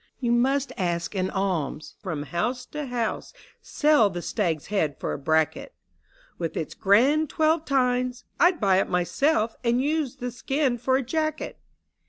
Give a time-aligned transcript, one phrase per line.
[0.19, 5.19] "You must ask an alms from house to house: Sell the stag's head for a
[5.19, 5.75] bracket,
[6.39, 11.03] With its grand twelve tines— I'd buy it myself— And use the skin for a
[11.03, 11.59] jacket